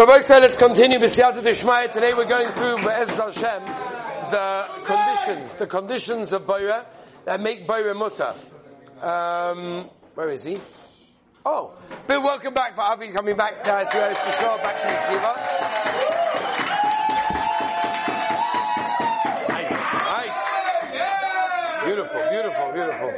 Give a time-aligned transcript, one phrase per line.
[0.00, 1.90] Rabbi said, let's continue with Siyata Dishmaya.
[1.90, 3.66] Today we're going through Be'ez Hashem,
[4.30, 6.86] the conditions, the conditions of Boira
[7.26, 8.32] that make Boira Mutter.
[9.02, 10.58] Um, where is he?
[11.44, 11.74] Oh,
[12.06, 15.36] but welcome back for Avi coming back uh, to Eretz Yisrael, back to Yeshiva.
[19.50, 19.70] Nice,
[20.16, 21.84] nice.
[21.84, 23.12] Beautiful, beautiful, beautiful.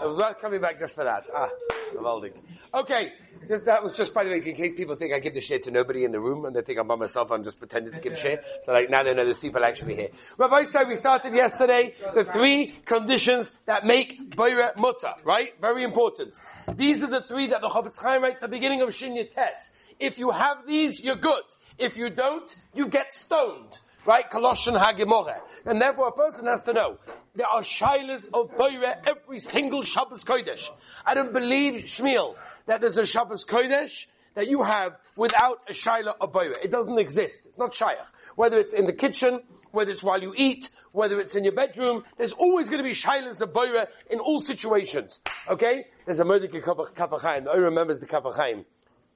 [0.00, 1.30] I was not coming back just for that.
[1.32, 1.50] Ah,
[1.94, 2.32] geweldig.
[2.74, 3.12] Okay,
[3.50, 5.64] just, that was just by the way, in case people think I give the shit
[5.64, 8.00] to nobody in the room and they think I'm by myself, I'm just pretending to
[8.00, 8.44] give shit.
[8.62, 10.10] So like now they know there's people actually here.
[10.38, 15.52] Rabbi said we started yesterday the three conditions that make Boira Mutter, right?
[15.60, 16.38] Very important.
[16.76, 19.72] These are the three that the Chofetz Chaim writes at the beginning of Shinya Test.
[19.98, 21.42] If you have these, you're good.
[21.76, 24.28] If you don't, you get stoned right?
[24.30, 25.36] Colossian Hagimore.
[25.66, 26.98] And therefore a person has to know,
[27.34, 30.68] there are shilas of Boire every single Shabbos Kodesh.
[31.04, 32.34] I don't believe, Shmuel,
[32.66, 35.72] that there's a Shabbos Kodesh that you have without a
[36.20, 36.62] of Boire.
[36.62, 37.46] It doesn't exist.
[37.46, 38.06] It's not Shayach.
[38.36, 39.40] Whether it's in the kitchen,
[39.72, 42.94] whether it's while you eat, whether it's in your bedroom, there's always going to be
[42.94, 45.20] shilas of Boire in all situations.
[45.48, 45.86] Okay?
[46.06, 47.48] There's a Mordecai Kaf HaChaim.
[47.48, 48.64] I remembers the Kaf HaChaim.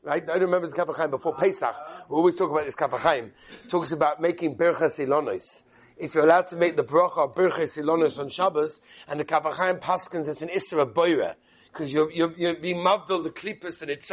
[0.02, 0.28] Right?
[0.28, 1.74] I remember the Kaf HaChaim before Pesach.
[2.08, 3.30] We always talk about this Kaf HaChaim.
[3.68, 5.62] Talks about making Berchas Ilonis.
[5.96, 9.44] If you're allowed to make the bracha of Berchas Ilonis on Shabbos, and the Kaf
[9.44, 11.34] HaChaim Paskins, it's an Isra Boira.
[11.74, 14.06] Because you're, you're, you're being mavdil the klippus and it's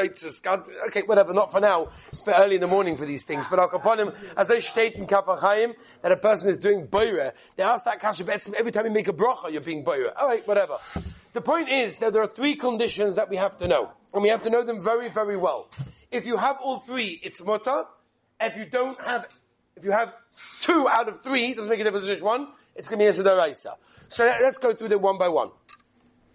[0.87, 1.89] okay, whatever, not for now.
[2.11, 3.45] It's early in the morning for these things.
[3.47, 6.87] But I'll upon him, as they state in Kaf HaChaim, that a person is doing
[6.87, 8.25] boira, they ask that kasha
[8.57, 10.11] every time you make a bracha, you're being boira.
[10.15, 10.77] Alright, whatever.
[11.33, 13.91] The point is that there are three conditions that we have to know.
[14.11, 15.69] And we have to know them very, very well.
[16.09, 17.83] If you have all three, it's mutter.
[18.41, 19.27] If you don't have,
[19.77, 20.15] if you have
[20.61, 23.53] two out of three, doesn't make a difference which one, it's going to be a.
[24.09, 25.51] So let's go through them one by one.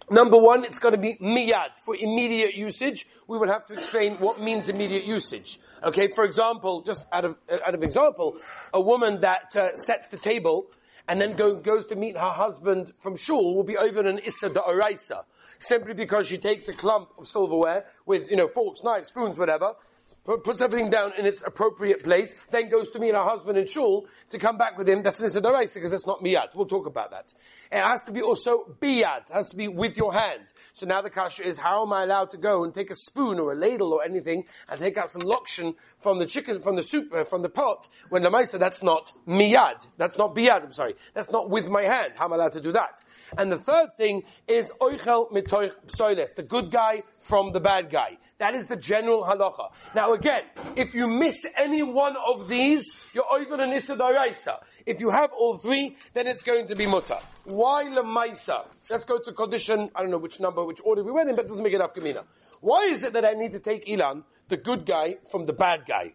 [0.09, 1.77] Number one, it's going to be miyad.
[1.81, 5.59] For immediate usage, we will have to explain what means immediate usage.
[5.83, 8.37] Okay, for example, just out of, out of example,
[8.73, 10.67] a woman that uh, sets the table
[11.09, 14.49] and then go, goes to meet her husband from shul will be over an issa
[14.49, 15.23] da'oraisa.
[15.59, 19.73] Simply because she takes a clump of silverware with, you know, forks, knives, spoons, whatever,
[20.35, 24.05] puts everything down in its appropriate place, then goes to meet her husband in shul
[24.29, 25.01] to come back with him.
[25.01, 26.55] That's an Issa because that's not miyad.
[26.55, 27.33] We'll talk about that.
[27.71, 29.29] It has to be also biyad.
[29.29, 30.41] It has to be with your hand.
[30.73, 33.39] So now the kasha is, how am I allowed to go and take a spoon
[33.39, 36.83] or a ladle or anything and take out some lokshin from the chicken, from the
[36.83, 39.85] soup, uh, from the pot, when the Maisa, that's not miyad.
[39.97, 40.95] That's not biyad, I'm sorry.
[41.13, 42.13] That's not with my hand.
[42.17, 43.01] How am I allowed to do that?
[43.37, 48.17] And the third thing is oichel mitoich psoiles, the good guy from the bad guy.
[48.37, 49.71] That is the general halacha.
[49.95, 50.43] Now again,
[50.75, 55.57] if you miss any one of these, you're over an issa If you have all
[55.57, 57.17] three, then it's going to be mutter.
[57.45, 58.65] Why lemaisa?
[58.89, 61.45] Let's go to condition, I don't know which number, which order we went in, but
[61.45, 62.23] it doesn't make it afkamina.
[62.61, 65.85] Why is it that I need to take Ilan, the good guy, from the bad
[65.87, 66.13] guy?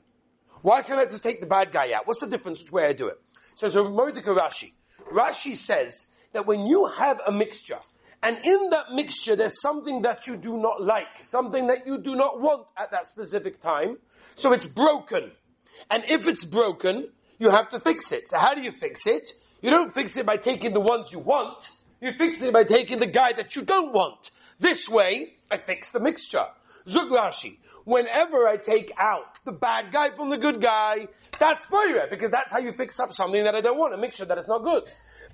[0.63, 2.07] Why can't I just take the bad guy out?
[2.07, 3.21] What's the difference which way I do it?
[3.57, 4.73] So, it's Mordecai Rashi.
[5.13, 7.79] Rashi says that when you have a mixture,
[8.23, 12.15] and in that mixture there's something that you do not like, something that you do
[12.15, 13.99] not want at that specific time,
[14.35, 15.33] so it's broken.
[15.91, 18.29] And if it's broken, you have to fix it.
[18.29, 19.33] So how do you fix it?
[19.61, 21.69] You don't fix it by taking the ones you want,
[22.01, 24.31] you fix it by taking the guy that you don't want.
[24.59, 26.47] This way, I fix the mixture.
[26.87, 32.31] Zugrashi, whenever I take out the bad guy from the good guy, that's boira, because
[32.31, 34.65] that's how you fix up something that I don't want, a mixture that is not
[34.65, 34.85] good.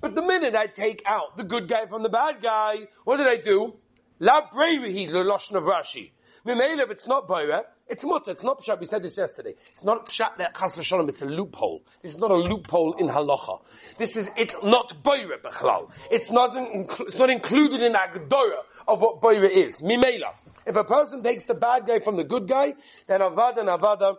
[0.01, 3.27] But the minute I take out the good guy from the bad guy, what did
[3.27, 3.75] I do?
[4.19, 6.11] La bravery, the Lashon of Rashi.
[6.45, 8.79] Mimele, if it's not Boira, it's mutter, it's not pshat.
[8.79, 9.55] We said this yesterday.
[9.73, 11.83] It's not pshat that chas v'shalom, it's a loophole.
[12.01, 13.61] This is not a loophole in halacha.
[13.97, 15.91] This is, it's not boira b'chlal.
[16.09, 19.81] It's not, it's not included in agdora of what boira is.
[19.81, 20.33] Mimela.
[20.69, 22.75] If a person takes the bad guy from the good guy,
[23.07, 24.17] then avada and avada,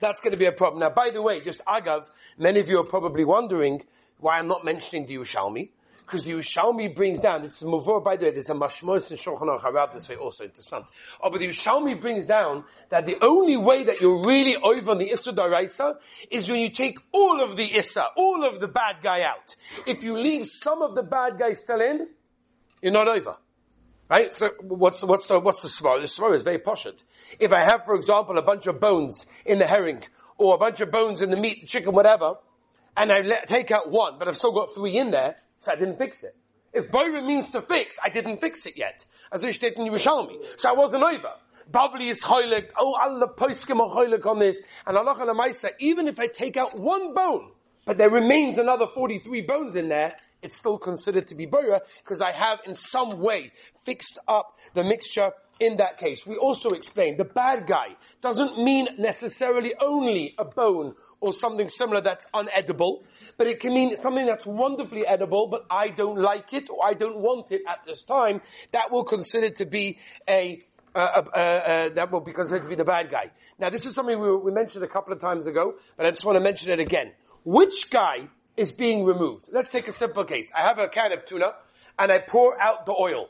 [0.00, 0.80] that's going to be a problem.
[0.80, 3.84] Now, by the way, just agav, many of you are probably wondering,
[4.18, 5.70] why I'm not mentioning the Yerushalmi,
[6.04, 9.16] because the Yerushalmi brings down, it's a Mavur, by the way, there's a Mashmos in
[9.16, 10.86] Shulchan Aruch this way also, interessant.
[11.22, 14.98] Oh, but the Yerushalmi brings down that the only way that you're really over on
[14.98, 15.98] the Issa Daraisa
[16.32, 19.54] is when you take all of the Issa, all of the bad guy out.
[19.86, 22.08] If you leave some of the bad guy still in,
[22.82, 23.36] you're not over.
[24.08, 24.34] Right?
[24.34, 26.00] So what's what's the, what's the svar?
[26.00, 27.02] The svar is very poshut.
[27.38, 30.02] If I have, for example, a bunch of bones in the herring,
[30.38, 32.36] or a bunch of bones in the meat, chicken, whatever,
[32.96, 35.76] and I let, take out one, but I've still got three in there, so I
[35.76, 36.34] didn't fix it.
[36.72, 39.04] If Boira means to fix, I didn't fix it yet.
[39.32, 40.58] As I stated in Yerushalmi.
[40.58, 41.32] So I wasn't over.
[41.70, 44.56] Bavli is choylek, oh Allah are choylek on this,
[44.86, 47.50] and Allah Maisa, even if I take out one bone,
[47.84, 52.20] but there remains another 43 bones in there, it's still considered to be boira because
[52.20, 53.52] I have in some way
[53.84, 56.26] fixed up the mixture in that case.
[56.26, 62.00] We also explained the bad guy doesn't mean necessarily only a bone or something similar
[62.00, 63.02] that's unedible,
[63.36, 66.94] but it can mean something that's wonderfully edible, but I don't like it or I
[66.94, 68.40] don't want it at this time.
[68.72, 69.98] That will consider to be
[70.28, 70.62] a
[70.94, 73.30] uh, uh, uh, that will be considered to be the bad guy.
[73.58, 76.24] Now, this is something we, we mentioned a couple of times ago, but I just
[76.24, 77.12] want to mention it again.
[77.44, 78.28] Which guy
[78.58, 79.48] is being removed?
[79.52, 80.50] Let's take a simple case.
[80.54, 81.52] I have a can of tuna,
[81.98, 83.28] and I pour out the oil.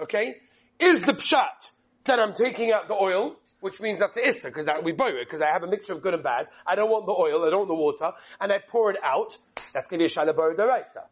[0.00, 0.36] Okay?
[0.78, 1.70] Is the pshat
[2.04, 5.26] that I'm taking out the oil, which means that's issa, because that we buy it,
[5.26, 6.48] because I have a mixture of good and bad.
[6.66, 9.36] I don't want the oil, I don't want the water, and I pour it out.
[9.72, 11.06] That's going to be a shalabari deraisa.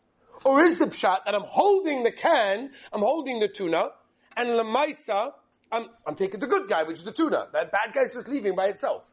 [0.44, 3.90] Or is the pshat that I'm holding the can, I'm holding the tuna,
[4.36, 5.32] and lemaisa,
[5.70, 7.46] I'm, I'm taking the good guy, which is the tuna.
[7.52, 9.10] That bad guy's just leaving by itself.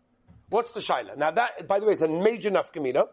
[0.49, 1.15] What's the shaila?
[1.15, 3.07] Now that, by the way, is a major nafkamina.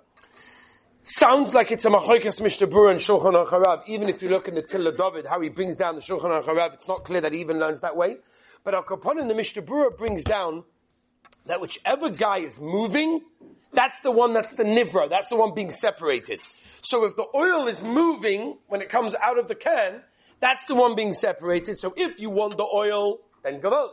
[1.09, 4.57] Sounds like it's a machoikas Mishnah Berurah and Shulchan Aruch Even if you look in
[4.57, 7.39] the Tilla David, how he brings down the Shulchan Aruch it's not clear that he
[7.39, 8.17] even learns that way.
[8.65, 10.65] But Al Kapon in the Mishnah Berurah brings down
[11.45, 13.21] that whichever guy is moving,
[13.73, 16.41] that's the one that's the nivra, that's the one being separated.
[16.81, 20.03] So if the oil is moving when it comes out of the can,
[20.41, 21.79] that's the one being separated.
[21.79, 23.91] So if you want the oil, then Gavali.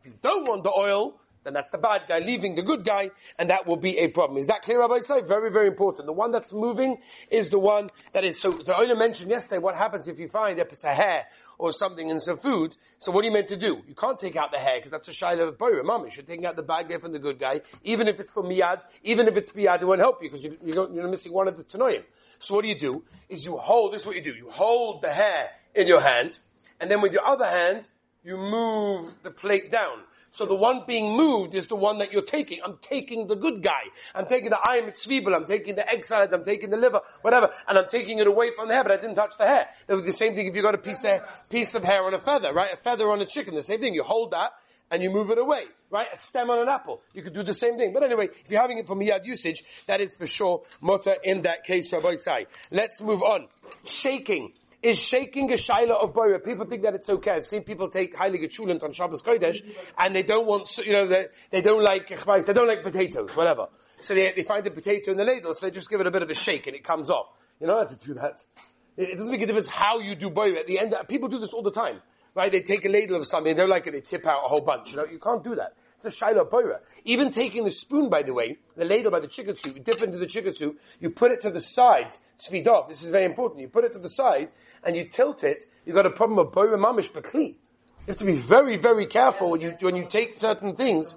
[0.00, 3.10] If you don't want the oil, then that's the bad guy leaving the good guy,
[3.38, 4.38] and that will be a problem.
[4.38, 5.20] Is that clear, Rabbi Say?
[5.20, 6.06] Very, very important.
[6.06, 6.98] The one that's moving
[7.30, 10.58] is the one that is, so the owner mentioned yesterday what happens if you find
[10.58, 11.26] a hair
[11.58, 12.76] or something in some food.
[12.98, 13.82] So what are you meant to do?
[13.86, 15.82] You can't take out the hair because that's a shaila of boyer.
[15.82, 18.42] Mom, you're taking out the bad guy from the good guy, even if it's for
[18.42, 21.56] miyad, even if it's biyad, it won't help you because you, you're missing one of
[21.56, 22.02] the tanoim.
[22.38, 23.04] So what do you do?
[23.28, 24.34] Is you hold, this is what you do.
[24.34, 26.38] You hold the hair in your hand,
[26.80, 27.88] and then with your other hand,
[28.22, 30.00] you move the plate down.
[30.34, 32.58] So the one being moved is the one that you're taking.
[32.64, 33.82] I'm taking the good guy.
[34.16, 35.32] I'm taking the ayam zwiebel.
[35.32, 36.34] I'm taking the egg salad.
[36.34, 37.50] I'm taking the liver, whatever.
[37.68, 39.68] And I'm taking it away from the hair, but I didn't touch the hair.
[39.86, 41.20] It was the same thing if you got a piece of,
[41.50, 42.72] piece of hair on a feather, right?
[42.72, 43.54] A feather on a chicken.
[43.54, 43.94] The same thing.
[43.94, 44.50] You hold that
[44.90, 46.08] and you move it away, right?
[46.12, 47.00] A stem on an apple.
[47.12, 47.92] You could do the same thing.
[47.92, 51.42] But anyway, if you're having it for miyad usage, that is for sure mutter in
[51.42, 52.46] that case, Rabbi Sai.
[52.72, 53.46] Let's move on.
[53.84, 54.52] Shaking
[54.84, 56.44] is shaking a shaila of boira.
[56.44, 57.32] People think that it's okay.
[57.32, 59.64] I've seen people take heilige chulent on Shabbos Kodesh,
[59.98, 63.68] and they don't want, you know, they, they don't like they don't like potatoes, whatever.
[64.00, 66.10] So they, they find a potato in the ladle, so they just give it a
[66.10, 67.30] bit of a shake and it comes off.
[67.60, 68.44] You don't have to do that.
[68.96, 70.58] It, it doesn't make a difference how you do boira.
[70.58, 72.02] At the end, people do this all the time,
[72.34, 72.52] right?
[72.52, 74.60] They take a ladle of something, they don't like it, they tip out a whole
[74.60, 74.90] bunch.
[74.90, 75.74] You know, you can't do that.
[75.96, 76.80] It's a shaila boira.
[77.04, 80.02] Even taking the spoon, by the way, the ladle by the chicken soup, you dip
[80.02, 83.60] into the chicken soup, you put it to the side, svidov, this is very important,
[83.60, 84.48] you put it to the side,
[84.82, 87.56] and you tilt it, you've got a problem of boira mamish bakli.
[88.06, 91.16] You have to be very, very careful when you, when you take certain things.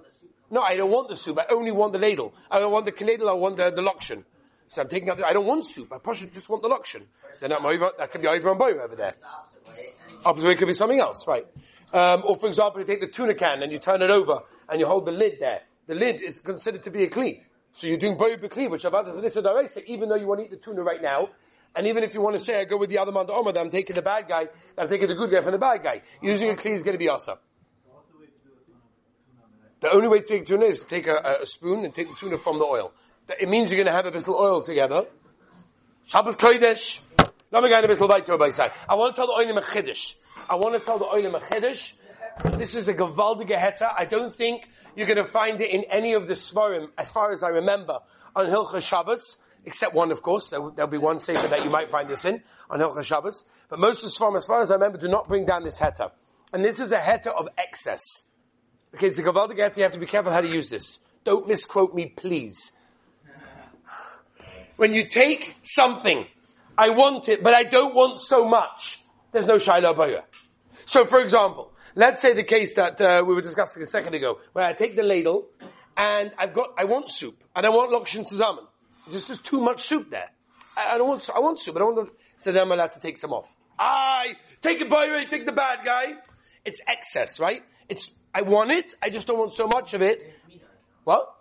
[0.49, 2.33] No, I don't want the soup, I only want the ladle.
[2.49, 4.23] I don't want the ladle, I want the, the lokshin.
[4.69, 7.03] So I'm taking out the, I don't want soup, I just want the lokshin.
[7.33, 9.15] So then over, that could be over on boira over there.
[10.25, 11.45] Opposite way could be something else, right?
[11.93, 14.79] Um, or for example, you take the tuna can and you turn it over and
[14.79, 15.61] you hold the lid there.
[15.87, 17.41] The lid is considered to be a kli.
[17.71, 20.45] So you're doing boyu b'kli, which Avad is a daraisa, even though you want to
[20.45, 21.29] eat the tuna right now.
[21.75, 23.53] And even if you want to say, I go with the other man, the Omar,
[23.53, 24.47] that I'm taking the bad guy,
[24.77, 26.01] I'm taking the good guy from the bad guy.
[26.21, 27.37] Using a kli is going to be awesome.
[29.79, 32.15] The only way to take tuna is to take a, a spoon and take the
[32.15, 32.93] tuna from the oil.
[33.39, 35.05] It means you're going to have a bit of oil together.
[36.05, 37.01] Shabbos Kodesh.
[37.53, 40.15] I want to tell the Oinim a Chiddush.
[40.49, 41.93] I want to tell the Oinim a Chiddush
[42.43, 43.91] this is a Gavaldige Heta.
[43.95, 47.31] I don't think you're going to find it in any of the Svarim, as far
[47.31, 47.99] as I remember,
[48.35, 50.47] on Hilchah Shabbos, except one, of course.
[50.47, 53.43] There, will be one sefer that you might find this in, on Hilchah Shabbos.
[53.69, 55.77] But most of the Svarim, as far as I remember, do not bring down this
[55.77, 56.11] Heta.
[56.53, 58.23] And this is a Heta of excess.
[58.95, 60.99] Okay, it's a Gavaldige Heta, you have to be careful how to use this.
[61.23, 62.71] Don't misquote me, please.
[64.77, 66.25] When you take something,
[66.77, 68.99] I want it, but I don't want so much,
[69.31, 70.23] there's no Shiloh Bayah.
[70.85, 71.66] So for example,
[71.97, 74.95] Let's say the case that uh, we were discussing a second ago, where I take
[74.95, 75.47] the ladle
[75.97, 78.67] and I've got, I want soup and I want lokshin zusammen.
[79.09, 80.29] There's just too much soup there.
[80.77, 82.11] I, I don't want, I want soup, but I want.
[82.37, 83.51] So then I'm allowed to take some off.
[83.79, 86.13] I take it by way, take the bad guy.
[86.63, 87.63] It's excess, right?
[87.89, 88.93] It's I want it.
[89.01, 90.23] I just don't want so much of it.
[91.03, 91.33] What?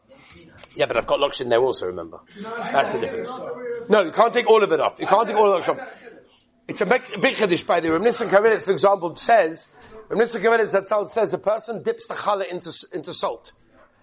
[0.74, 1.84] Yeah, but I've got lokshin there also.
[1.84, 3.38] Remember, that's the difference.
[3.90, 4.98] No, you can't take all of it off.
[5.00, 5.86] You can't take all of it off.
[6.66, 7.88] It's a big, big by the.
[7.88, 9.68] Nissan Kavinet, for example, says
[10.10, 10.40] Mr.
[10.40, 13.52] Gemedes that says a person dips the challah into, into salt.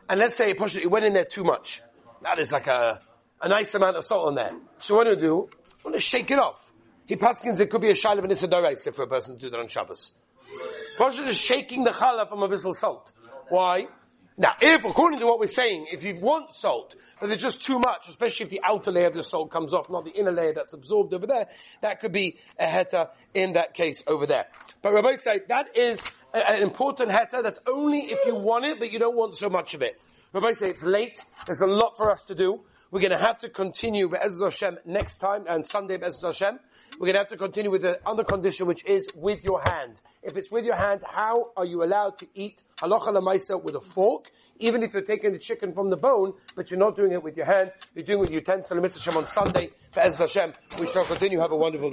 [0.09, 1.81] And let's say he went in there too much.
[2.21, 2.99] That is like a,
[3.41, 4.53] a nice amount of salt on there.
[4.79, 5.49] So what do you do?
[5.51, 6.71] I want to shake it off.
[7.05, 9.49] He paskins it could be a shaila of an Issa for a person to do
[9.49, 10.11] that on Shabbos.
[10.97, 13.11] Pasha is shaking the challah from a bissel salt.
[13.49, 13.87] Why?
[14.35, 17.77] Now, if, according to what we're saying, if you want salt, but there's just too
[17.77, 20.53] much, especially if the outer layer of the salt comes off, not the inner layer
[20.53, 21.47] that's absorbed over there,
[21.81, 24.47] that could be a heta in that case over there.
[24.81, 26.01] But Rabbi say that is
[26.33, 29.75] an important heter that's only if you want it, but you don't want so much
[29.75, 30.01] of it.
[30.33, 31.19] Rabbi say it's late.
[31.45, 32.61] There's a lot for us to do.
[32.93, 36.59] We're going to have to continue Be'ez Hashem next time and Sunday Be'ez Hashem.
[36.99, 39.99] We're going to have to continue with the other condition, which is with your hand.
[40.21, 43.81] If it's with your hand, how are you allowed to eat halacha lemaisa with a
[43.81, 44.29] fork?
[44.59, 47.35] Even if you're taking the chicken from the bone, but you're not doing it with
[47.35, 48.79] your hand, you're doing it with your utensil.
[48.79, 49.71] Mitzvah Hashem on Sunday.
[49.95, 50.53] Be'ez Hashem.
[50.79, 51.39] We shall continue.
[51.39, 51.91] Have a wonderful day.